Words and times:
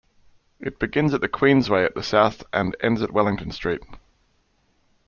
It 0.59 0.79
begins 0.79 1.13
at 1.13 1.21
the 1.21 1.29
Queensway 1.29 1.85
at 1.85 1.93
the 1.93 2.01
south 2.01 2.41
and 2.51 2.75
ends 2.81 3.03
at 3.03 3.11
Wellington 3.13 3.51
Street. 3.51 3.83